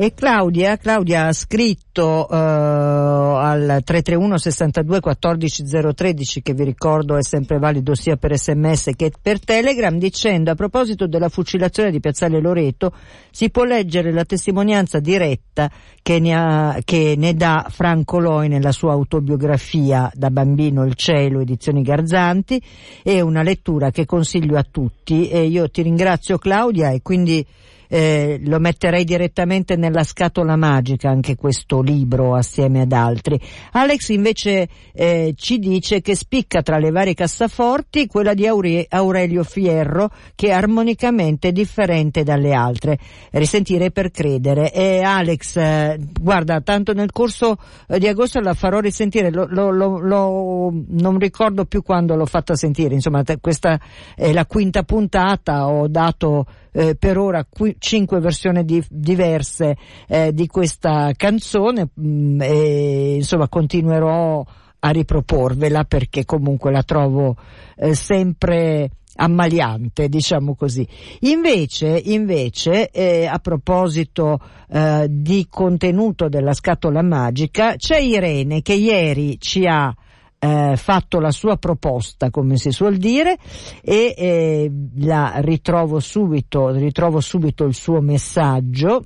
E 0.01 0.13
Claudia, 0.13 0.77
Claudia 0.77 1.25
ha 1.25 1.33
scritto 1.33 2.25
uh, 2.29 2.33
al 2.33 3.81
331 3.83 4.37
62 4.37 4.99
14 5.01 5.63
013 5.93 6.41
che 6.41 6.53
vi 6.53 6.63
ricordo 6.63 7.17
è 7.17 7.21
sempre 7.21 7.57
valido 7.57 7.93
sia 7.95 8.15
per 8.15 8.37
sms 8.37 8.91
che 8.95 9.11
per 9.21 9.43
telegram 9.43 9.97
dicendo 9.97 10.51
a 10.51 10.55
proposito 10.55 11.05
della 11.05 11.27
fucilazione 11.27 11.91
di 11.91 11.99
Piazzale 11.99 12.39
Loreto 12.39 12.93
si 13.29 13.49
può 13.49 13.65
leggere 13.65 14.13
la 14.13 14.23
testimonianza 14.23 14.99
diretta 14.99 15.69
che 16.01 16.19
ne, 16.19 16.33
ha, 16.33 16.79
che 16.85 17.15
ne 17.17 17.33
dà 17.33 17.67
Franco 17.69 18.19
Loi 18.19 18.47
nella 18.47 18.71
sua 18.71 18.93
autobiografia 18.93 20.09
da 20.13 20.31
bambino 20.31 20.85
il 20.85 20.95
cielo 20.95 21.41
edizioni 21.41 21.81
Garzanti 21.81 22.63
è 23.03 23.19
una 23.19 23.43
lettura 23.43 23.91
che 23.91 24.05
consiglio 24.05 24.57
a 24.57 24.63
tutti. 24.63 25.27
E 25.27 25.43
io 25.43 25.69
ti 25.69 25.81
ringrazio 25.81 26.37
Claudia 26.37 26.91
e 26.91 27.01
quindi 27.01 27.45
eh, 27.91 28.39
lo 28.43 28.59
metterei 28.59 29.03
direttamente 29.03 29.75
nella 29.75 30.03
scatola 30.03 30.55
magica 30.55 31.09
anche 31.09 31.35
questo 31.35 31.81
libro 31.81 32.35
assieme 32.35 32.81
ad 32.81 32.91
altri. 32.91 33.39
Alex 33.71 34.09
invece 34.09 34.69
eh, 34.93 35.33
ci 35.35 35.57
dice 35.57 35.99
che 36.01 36.15
spicca 36.15 36.61
tra 36.61 36.77
le 36.77 36.91
varie 36.91 37.15
cassaforti 37.15 38.05
quella 38.05 38.35
di 38.35 38.45
Aure- 38.45 38.85
Aurelio 38.87 39.43
Fierro 39.43 40.11
che 40.35 40.49
è 40.49 40.51
armonicamente 40.51 41.51
differente 41.51 42.23
dalle 42.23 42.53
altre. 42.53 42.99
Risentire 43.31 43.89
per 43.89 44.11
credere. 44.11 44.71
E 44.71 45.01
Alex, 45.01 45.55
eh, 45.57 45.97
guarda, 46.19 46.61
tanto 46.61 46.93
nel 46.93 47.11
corso 47.11 47.57
eh, 47.87 47.97
di 47.97 48.07
agosto 48.07 48.39
la 48.39 48.53
farò 48.53 48.79
risentire, 48.79 49.31
lo, 49.31 49.47
lo, 49.49 49.71
lo, 49.71 50.73
non 50.89 51.17
ricordo 51.17 51.65
più 51.65 51.81
quando 51.81 52.15
l'ho 52.15 52.25
fatta 52.25 52.55
sentire, 52.55 52.93
insomma 52.93 53.23
questa 53.41 53.79
è 54.15 54.31
la 54.31 54.45
quinta 54.45 54.83
puntata, 54.83 55.67
ho 55.67 55.87
dato 55.87 56.45
eh, 56.71 56.95
per 56.95 57.17
ora 57.17 57.45
qui, 57.49 57.75
cinque 57.79 58.19
versioni 58.19 58.63
di, 58.63 58.83
diverse 58.89 59.77
eh, 60.07 60.33
di 60.33 60.47
questa 60.47 61.11
canzone 61.15 61.89
mh, 61.93 62.07
mm, 62.07 62.41
e 62.41 63.15
insomma 63.15 63.47
continuerò 63.47 64.45
a 64.81 64.89
riproporvela 64.89 65.83
perché 65.83 66.25
comunque 66.25 66.71
la 66.71 66.83
trovo 66.83 67.35
eh, 67.75 67.93
sempre 67.93 68.89
ammaliante, 69.15 70.07
diciamo 70.07 70.55
così. 70.55 70.87
Invece, 71.21 72.01
invece 72.05 72.89
eh, 72.89 73.25
a 73.25 73.39
proposito 73.39 74.39
eh, 74.69 75.07
di 75.09 75.47
contenuto 75.49 76.29
della 76.29 76.53
scatola 76.53 77.01
magica, 77.01 77.75
c'è 77.75 77.97
Irene 77.97 78.61
che 78.61 78.73
ieri 78.73 79.37
ci 79.39 79.65
ha 79.65 79.93
eh, 80.39 80.75
fatto 80.77 81.19
la 81.19 81.31
sua 81.31 81.57
proposta, 81.57 82.29
come 82.29 82.57
si 82.57 82.71
suol 82.71 82.97
dire, 82.97 83.37
e 83.81 84.13
eh, 84.17 84.71
la 84.99 85.33
ritrovo 85.37 85.99
subito, 85.99 86.69
ritrovo 86.69 87.19
subito 87.19 87.65
il 87.65 87.73
suo 87.73 87.99
messaggio. 87.99 89.03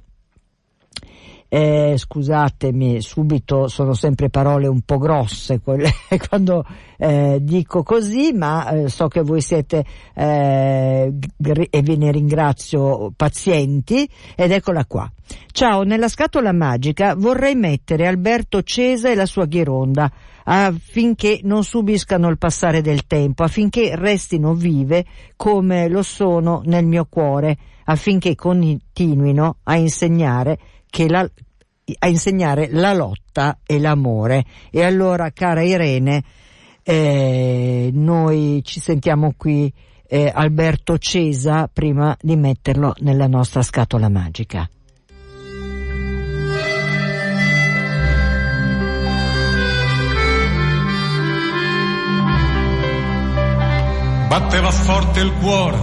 Eh, 1.55 1.93
scusatemi, 1.99 2.99
subito 2.99 3.67
sono 3.67 3.93
sempre 3.93 4.31
parole 4.31 4.65
un 4.65 4.81
po' 4.81 4.97
grosse 4.97 5.59
quelle, 5.59 5.91
quando 6.27 6.65
eh, 6.97 7.37
dico 7.43 7.83
così, 7.83 8.33
ma 8.33 8.67
eh, 8.69 8.89
so 8.89 9.07
che 9.07 9.21
voi 9.21 9.39
siete 9.39 9.85
eh, 10.15 11.13
e 11.69 11.81
ve 11.83 11.95
ne 11.95 12.11
ringrazio 12.11 13.13
pazienti 13.15 14.09
ed 14.35 14.49
eccola 14.49 14.83
qua. 14.85 15.07
Ciao, 15.51 15.83
nella 15.83 16.07
scatola 16.07 16.51
magica 16.53 17.13
vorrei 17.13 17.53
mettere 17.53 18.07
Alberto 18.07 18.63
Cesa 18.63 19.11
e 19.11 19.15
la 19.15 19.27
sua 19.27 19.45
Ghironda 19.45 20.11
affinché 20.45 21.41
non 21.43 21.63
subiscano 21.63 22.29
il 22.29 22.39
passare 22.39 22.81
del 22.81 23.05
tempo, 23.05 23.43
affinché 23.43 23.95
restino 23.95 24.55
vive 24.55 25.05
come 25.35 25.87
lo 25.87 26.01
sono 26.01 26.63
nel 26.65 26.87
mio 26.87 27.05
cuore, 27.07 27.55
affinché 27.83 28.33
continuino 28.33 29.57
a 29.61 29.75
insegnare 29.75 30.57
che 30.93 31.09
la, 31.09 31.27
a 31.97 32.07
insegnare 32.07 32.67
la 32.69 32.93
lotta 32.93 33.57
e 33.65 33.79
l'amore. 33.79 34.45
E 34.69 34.83
allora, 34.83 35.31
cara 35.31 35.63
Irene, 35.63 36.23
eh, 36.83 37.89
noi 37.91 38.61
ci 38.63 38.79
sentiamo 38.79 39.33
qui 39.35 39.73
eh, 40.07 40.31
Alberto 40.31 40.99
Cesa 40.99 41.67
prima 41.67 42.15
di 42.21 42.35
metterlo 42.35 42.93
nella 42.99 43.25
nostra 43.25 43.63
scatola 43.63 44.07
magica. 44.07 44.69
batteva 54.27 54.71
forte 54.71 55.19
il 55.19 55.31
cuore 55.33 55.77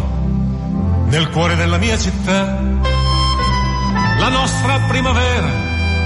nel 1.06 1.30
cuore 1.30 1.54
della 1.54 1.78
mia 1.78 1.96
città. 1.96 2.89
La 4.20 4.28
nostra 4.28 4.78
primavera 4.80 5.48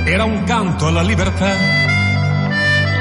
era 0.05 0.22
un 0.22 0.44
canto 0.44 0.87
alla 0.87 1.03
libertà, 1.03 1.53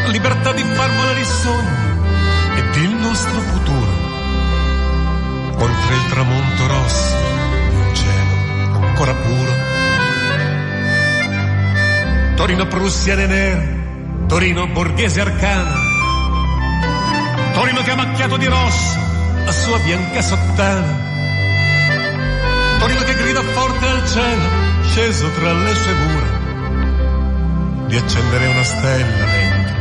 la 0.06 0.10
libertà 0.10 0.52
di 0.54 0.64
far 0.64 0.90
volare 0.92 1.20
i 1.20 1.26
sogni 1.26 2.58
ed 2.58 2.76
il 2.82 2.96
nostro 2.96 3.40
futuro. 3.40 3.92
Oltre 5.56 5.96
il 5.96 6.10
tramonto 6.10 6.68
rosso 6.68 7.16
un 7.76 7.96
cielo 7.96 8.86
ancora 8.88 9.14
puro. 9.14 9.52
Torino 12.36 12.66
prussiana 12.66 13.22
e 13.22 13.28
nera, 13.28 13.64
Torino 14.28 14.68
borghese 14.68 15.22
arcana, 15.22 15.76
Torino 17.54 17.84
che 17.84 17.92
ha 17.92 17.96
macchiato 17.96 18.38
di 18.38 18.48
rosso 18.48 18.98
la 19.46 19.52
sua 19.52 19.78
bianca 19.78 20.24
sottana. 20.24 21.12
Torino 22.80 23.02
che 23.04 23.16
grida 23.16 23.42
forte 23.44 23.88
al 23.88 24.08
cielo, 24.08 24.63
sceso 24.94 25.28
tra 25.32 25.52
le 25.54 25.74
sue 25.74 25.94
mura, 25.94 26.28
di 27.88 27.96
accendere 27.96 28.46
una 28.46 28.64
stella 28.64 29.26
dentro, 29.26 29.76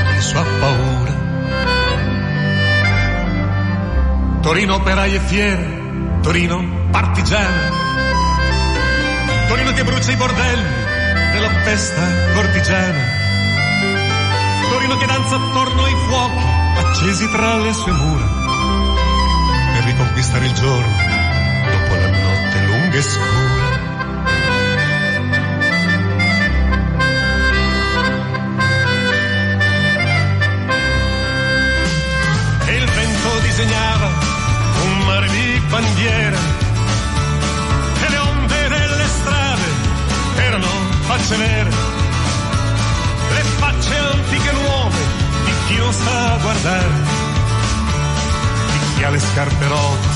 adesso 0.00 0.38
ha 0.40 0.44
paura. 0.58 1.12
Torino 4.40 4.74
operaie 4.74 5.20
fiere, 5.20 6.18
Torino 6.20 6.88
partigiana, 6.90 7.70
Torino 9.46 9.72
che 9.72 9.84
brucia 9.84 10.10
i 10.10 10.16
bordelli 10.16 10.68
nella 11.32 11.50
festa 11.62 12.02
cortigiana, 12.34 13.04
Torino 14.68 14.96
che 14.96 15.06
danza 15.06 15.36
attorno 15.36 15.84
ai 15.84 15.94
fuochi 16.08 16.44
accesi 16.78 17.30
tra 17.30 17.56
le 17.58 17.72
sue 17.72 17.92
mura, 17.92 18.26
per 19.74 19.84
riconquistare 19.84 20.46
il 20.46 20.52
giorno 20.54 20.96
dopo 21.70 21.94
la 21.94 22.10
notte 22.10 22.64
lunga 22.66 22.96
e 22.96 23.02
scura. 23.02 23.63
Disegnava 33.54 34.10
un 34.82 34.98
mare 35.06 35.28
di 35.28 35.62
bandiere 35.68 36.36
e 38.04 38.08
le 38.08 38.16
onde 38.18 38.68
delle 38.68 39.06
strade 39.06 39.62
erano 40.38 40.66
facce 41.02 41.36
vere, 41.36 41.70
le 43.30 43.42
facce 43.58 43.96
antiche 43.96 44.52
nuove 44.52 44.98
di 45.44 45.52
chi 45.68 45.76
non 45.76 45.92
sa 45.92 46.36
guardare, 46.42 46.94
di 48.72 48.94
chi 48.96 49.04
ha 49.04 49.10
le 49.10 49.20
scarpe 49.20 49.68
rotte 49.68 50.13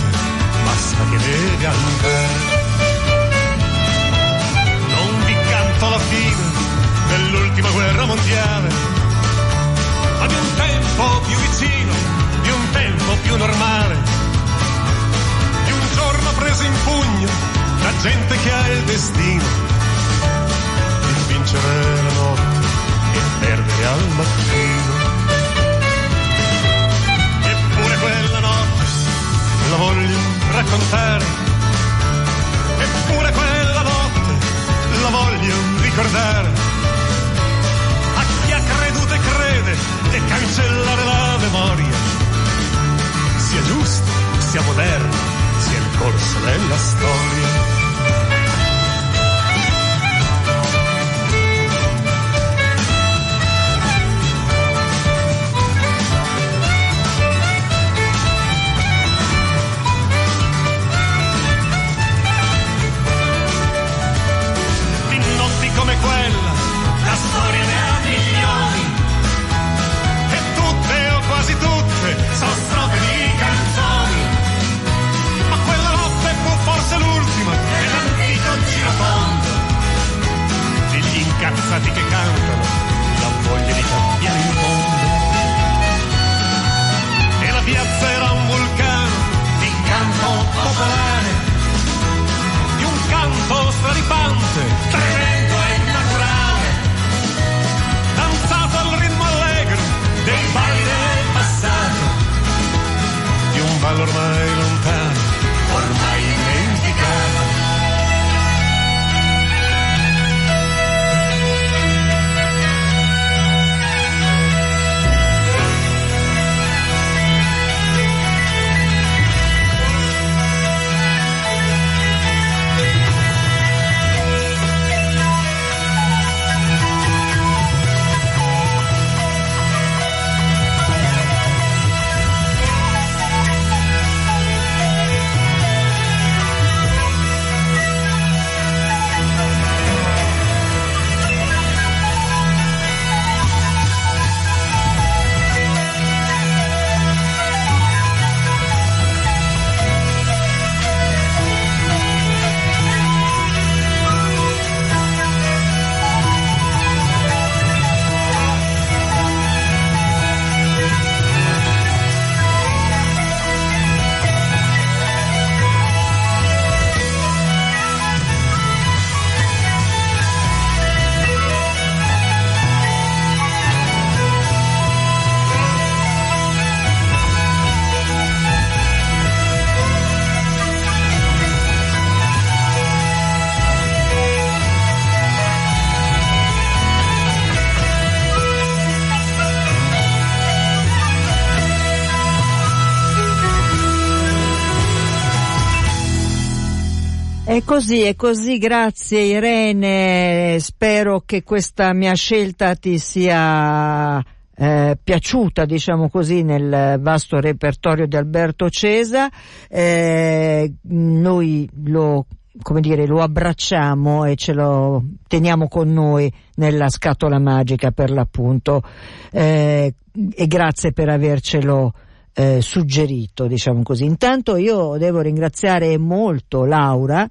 così, 197.68 198.00
è 198.00 198.16
così, 198.16 198.56
grazie 198.56 199.20
Irene, 199.20 200.56
spero 200.58 201.22
che 201.26 201.42
questa 201.42 201.92
mia 201.92 202.14
scelta 202.14 202.74
ti 202.74 202.98
sia 202.98 204.24
eh, 204.56 204.96
piaciuta, 205.04 205.66
diciamo 205.66 206.08
così, 206.08 206.42
nel 206.44 206.98
vasto 206.98 207.38
repertorio 207.38 208.06
di 208.06 208.16
Alberto 208.16 208.70
Cesa. 208.70 209.28
Eh, 209.68 210.72
noi 210.84 211.68
lo 211.84 212.24
come 212.62 212.80
dire, 212.80 213.06
lo 213.06 213.20
abbracciamo 213.20 214.24
e 214.24 214.34
ce 214.34 214.54
lo 214.54 215.04
teniamo 215.28 215.68
con 215.68 215.92
noi 215.92 216.32
nella 216.54 216.88
scatola 216.88 217.38
magica 217.38 217.90
per 217.90 218.10
l'appunto 218.10 218.82
eh, 219.30 219.94
e 220.34 220.46
grazie 220.46 220.92
per 220.92 221.10
avercelo 221.10 221.92
eh, 222.32 222.62
suggerito, 222.62 223.46
diciamo 223.46 223.82
così. 223.82 224.06
Intanto 224.06 224.56
io 224.56 224.96
devo 224.96 225.20
ringraziare 225.20 225.98
molto 225.98 226.64
Laura 226.64 227.28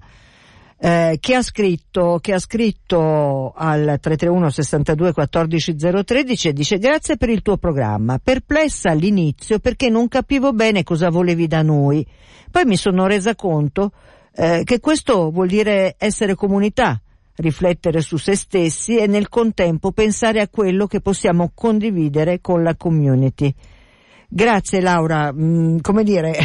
eh, 0.80 1.18
che 1.20 1.34
ha 1.34 1.42
scritto 1.42 2.20
che 2.22 2.34
ha 2.34 2.40
scritto 2.40 3.52
al 3.56 3.98
331 4.00 4.50
62 4.50 5.12
14 5.12 5.76
013 5.76 6.48
e 6.48 6.54
dice 6.54 6.78
grazie 6.78 7.18
per 7.18 7.30
il 7.30 7.42
tuo 7.42 7.58
programma. 7.58 8.20
Perplessa 8.20 8.92
all'inizio 8.92 9.60
perché 9.60 9.90
non 9.90 10.08
capivo 10.08 10.54
bene 10.54 10.84
cosa 10.84 11.10
volevi 11.10 11.48
da 11.48 11.62
noi. 11.64 12.06
Poi 12.52 12.66
mi 12.66 12.78
sono 12.78 13.08
resa 13.08 13.36
conto 13.36 13.92
eh, 14.36 14.62
che 14.64 14.80
questo 14.80 15.32
vuol 15.32 15.48
dire 15.48 15.96
essere 15.98 16.36
comunità, 16.36 17.02
riflettere 17.38 18.02
su 18.02 18.18
se 18.18 18.36
stessi 18.36 18.98
e 18.98 19.08
nel 19.08 19.30
contempo 19.30 19.92
pensare 19.92 20.42
a 20.42 20.48
quello 20.48 20.86
che 20.86 21.02
possiamo 21.02 21.52
condividere 21.56 22.40
con 22.40 22.62
la 22.62 22.76
community. 22.76 23.54
Grazie 24.30 24.82
Laura, 24.82 25.34
mm, 25.34 25.80
come 25.82 26.04
dire, 26.04 26.38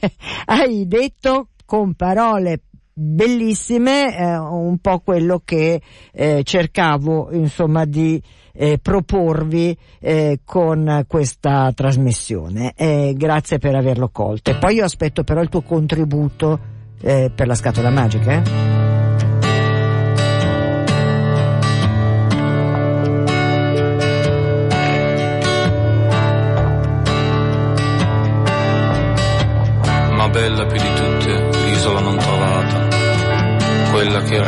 hai 0.46 0.86
detto 0.86 1.48
con 1.66 1.94
parole 1.94 2.60
bellissime 2.94 4.16
eh, 4.16 4.38
un 4.38 4.78
po' 4.78 5.00
quello 5.00 5.42
che 5.44 5.82
eh, 6.12 6.42
cercavo 6.44 7.30
insomma 7.32 7.84
di 7.84 8.22
eh, 8.52 8.78
proporvi 8.80 9.76
eh, 9.98 10.40
con 10.44 11.04
questa 11.08 11.72
trasmissione. 11.74 12.72
grazie 13.14 13.58
per 13.58 13.74
averlo 13.74 14.08
colto. 14.10 14.50
E 14.50 14.56
poi 14.56 14.76
io 14.76 14.84
aspetto 14.84 15.24
però 15.24 15.42
il 15.42 15.48
tuo 15.48 15.62
contributo 15.62 16.72
eh, 17.00 17.30
per 17.34 17.46
la 17.46 17.54
scatola 17.54 17.90
magica. 17.90 18.83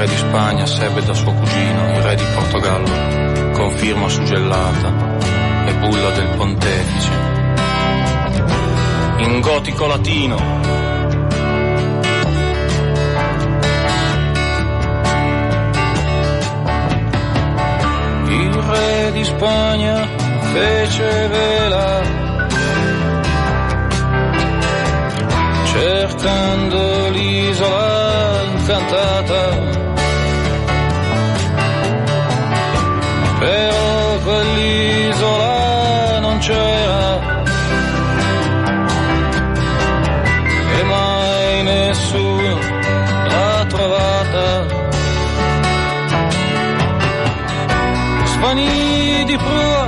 Di 0.07 0.17
Spagna 0.17 0.67
sebbe 0.67 1.03
da 1.03 1.15
suo 1.15 1.33
cugino, 1.33 1.91
il 1.91 2.03
re 2.03 2.15
di 2.17 2.25
Portogallo, 2.35 3.53
con 3.53 3.71
firma 3.77 4.09
suggellata 4.09 5.17
e 5.67 5.75
bulla 5.75 6.11
del 6.11 6.29
pontefice. 6.37 7.11
In 9.19 9.41
gotico 9.41 9.87
latino, 9.87 10.37
il 18.29 18.53
re 18.53 19.13
di 19.13 19.25
Spagna 19.25 20.09
fece 20.53 21.29
vela 21.29 22.25
cercando 25.77 27.09
l'isola 27.11 28.43
incantata. 28.53 29.86
April 49.37 49.86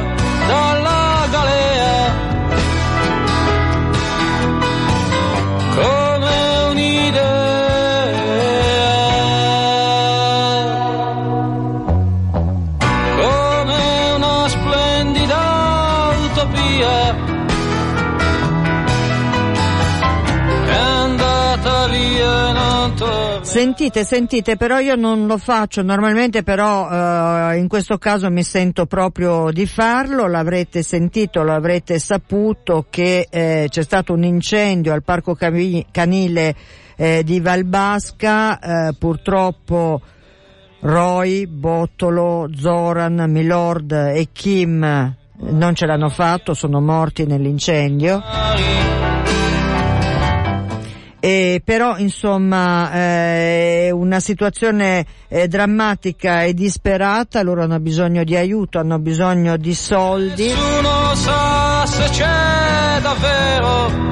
Sentite, 23.58 24.04
sentite, 24.04 24.56
però 24.56 24.78
io 24.78 24.94
non 24.94 25.26
lo 25.26 25.36
faccio 25.36 25.82
normalmente, 25.82 26.44
però 26.44 26.88
eh, 26.88 27.56
in 27.56 27.66
questo 27.66 27.98
caso 27.98 28.30
mi 28.30 28.44
sento 28.44 28.86
proprio 28.86 29.50
di 29.50 29.66
farlo, 29.66 30.28
l'avrete 30.28 30.84
sentito, 30.84 31.42
lo 31.42 31.52
avrete 31.52 31.98
saputo 31.98 32.86
che 32.88 33.26
eh, 33.28 33.66
c'è 33.68 33.82
stato 33.82 34.12
un 34.12 34.22
incendio 34.22 34.92
al 34.92 35.02
parco 35.02 35.34
canile 35.34 36.54
eh, 36.94 37.24
di 37.24 37.40
Valbasca, 37.40 38.60
eh, 38.60 38.94
purtroppo 38.96 40.02
Roy, 40.82 41.46
Bottolo, 41.48 42.48
Zoran, 42.54 43.24
Milord 43.28 43.90
e 43.90 44.28
Kim 44.30 45.16
non 45.36 45.74
ce 45.74 45.84
l'hanno 45.84 46.10
fatto, 46.10 46.54
sono 46.54 46.80
morti 46.80 47.26
nell'incendio. 47.26 48.22
E 51.20 51.61
però 51.64 51.98
insomma 51.98 52.92
eh, 52.92 53.90
una 53.90 54.20
situazione 54.20 55.04
eh, 55.28 55.48
drammatica 55.48 56.44
e 56.44 56.54
disperata, 56.54 57.42
loro 57.42 57.62
hanno 57.62 57.81
bisogno 57.81 58.22
di 58.22 58.37
aiuto, 58.37 58.78
hanno 58.78 58.98
bisogno 58.98 59.57
di 59.57 59.74
soldi. 59.74 60.46
Nessuno 60.46 61.14
sa 61.14 61.85
se 61.87 62.09
c'è 62.11 63.00
davvero. 63.02 64.09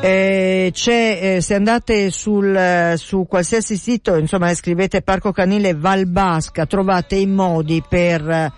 Eh, 0.00 0.70
c'è, 0.72 1.18
eh, 1.20 1.40
se 1.40 1.54
andate 1.54 2.12
sul, 2.12 2.54
eh, 2.54 2.94
su 2.96 3.26
qualsiasi 3.28 3.76
sito, 3.76 4.14
insomma, 4.16 4.54
scrivete 4.54 5.02
Parco 5.02 5.32
Canile 5.32 5.74
Valbasca, 5.74 6.64
trovate 6.64 7.16
i 7.16 7.26
modi 7.26 7.82
per, 7.86 8.52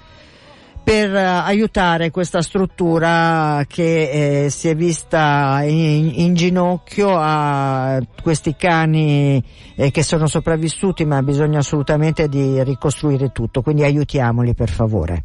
per 0.89 1.15
eh, 1.15 1.23
aiutare 1.23 2.11
questa 2.11 2.41
struttura 2.41 3.63
che 3.69 4.45
eh, 4.45 4.49
si 4.49 4.71
è 4.71 4.75
vista 4.75 5.61
in, 5.63 6.13
in 6.15 6.33
ginocchio 6.33 7.15
a 7.15 8.01
questi 8.23 8.57
cani 8.57 9.45
eh, 9.75 9.91
che 9.91 10.03
sono 10.03 10.27
sopravvissuti, 10.27 11.05
ma 11.05 11.23
bisogna 11.23 11.59
assolutamente 11.59 12.27
di 12.27 12.65
ricostruire 12.65 13.33
tutto, 13.33 13.61
quindi 13.61 13.85
aiutiamoli 13.85 14.55
per 14.55 14.71
favore. 14.71 15.25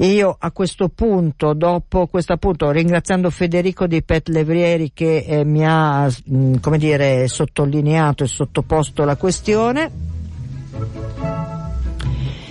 Io 0.00 0.36
a 0.38 0.52
questo 0.52 0.90
punto, 0.90 1.54
dopo 1.54 2.06
questo 2.06 2.34
appunto, 2.34 2.70
ringraziando 2.70 3.30
Federico 3.30 3.86
di 3.86 4.02
Pet 4.02 4.28
Levrieri 4.28 4.90
che 4.92 5.24
eh, 5.26 5.44
mi 5.44 5.64
ha, 5.66 6.06
mh, 6.06 6.56
come 6.60 6.76
dire, 6.76 7.26
sottolineato 7.26 8.22
e 8.22 8.26
sottoposto 8.26 9.04
la 9.04 9.16
questione, 9.16 9.90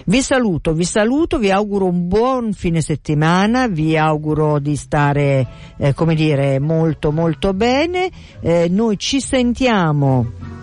vi 0.07 0.21
saluto, 0.21 0.73
vi 0.73 0.85
saluto, 0.85 1.37
vi 1.37 1.51
auguro 1.51 1.85
un 1.85 2.07
buon 2.07 2.53
fine 2.53 2.79
settimana, 2.79 3.67
vi 3.67 3.97
auguro 3.97 4.57
di 4.57 4.77
stare, 4.77 5.45
eh, 5.75 5.93
come 5.93 6.15
dire, 6.15 6.59
molto 6.59 7.11
molto 7.11 7.53
bene. 7.53 8.09
Eh, 8.39 8.69
noi 8.69 8.97
ci 8.97 9.19
sentiamo 9.19 10.56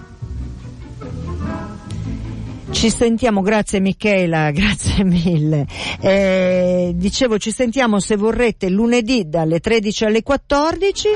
ci 2.75 2.91
sentiamo, 2.91 3.41
grazie 3.41 3.79
Michela, 3.79 4.51
grazie 4.53 5.05
mille. 5.05 5.65
Eh, 6.01 6.93
dicevo, 6.95 7.39
ci 7.39 7.53
sentiamo 7.53 8.01
se 8.01 8.17
vorrete 8.17 8.69
lunedì 8.69 9.29
dalle 9.29 9.61
13 9.61 10.05
alle 10.05 10.23
14 10.23 11.09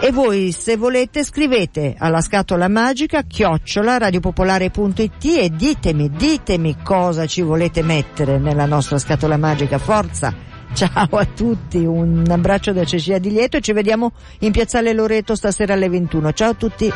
e 0.00 0.10
voi 0.10 0.50
se 0.50 0.76
volete 0.76 1.22
scrivete 1.24 1.94
alla 1.96 2.22
scatola 2.22 2.68
magica 2.68 3.22
chiocciola 3.22 3.98
radiopopolare.it 3.98 5.24
e 5.24 5.50
ditemi, 5.50 6.10
ditemi 6.10 6.78
cosa 6.82 7.26
ci 7.26 7.42
volete 7.42 7.82
mettere 7.82 8.38
nella 8.38 8.66
nostra 8.66 8.98
scatola 8.98 9.36
magica. 9.36 9.78
Forza! 9.78 10.34
Ciao 10.72 11.06
a 11.18 11.26
tutti, 11.26 11.84
un 11.84 12.24
abbraccio 12.26 12.72
da 12.72 12.84
Cecilia 12.84 13.18
Di 13.18 13.30
Lieto 13.30 13.58
e 13.58 13.60
ci 13.60 13.74
vediamo 13.74 14.12
in 14.38 14.52
Piazzale 14.52 14.94
Loreto 14.94 15.34
stasera 15.34 15.74
alle 15.74 15.90
21. 15.90 16.32
Ciao 16.32 16.50
a 16.50 16.54
tutti! 16.54 16.92